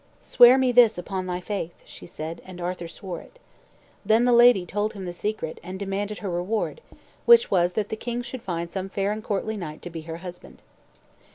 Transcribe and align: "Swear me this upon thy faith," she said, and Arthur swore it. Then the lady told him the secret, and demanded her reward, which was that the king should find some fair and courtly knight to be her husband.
"Swear 0.23 0.57
me 0.57 0.71
this 0.71 0.97
upon 0.97 1.27
thy 1.27 1.39
faith," 1.39 1.75
she 1.85 2.07
said, 2.07 2.41
and 2.43 2.59
Arthur 2.59 2.87
swore 2.87 3.21
it. 3.21 3.37
Then 4.03 4.25
the 4.25 4.33
lady 4.33 4.65
told 4.65 4.93
him 4.93 5.05
the 5.05 5.13
secret, 5.13 5.59
and 5.61 5.77
demanded 5.77 6.17
her 6.25 6.29
reward, 6.31 6.81
which 7.27 7.51
was 7.51 7.73
that 7.73 7.89
the 7.89 7.95
king 7.95 8.23
should 8.23 8.41
find 8.41 8.71
some 8.71 8.89
fair 8.89 9.11
and 9.11 9.23
courtly 9.23 9.57
knight 9.57 9.83
to 9.83 9.91
be 9.91 10.01
her 10.09 10.17
husband. 10.17 10.63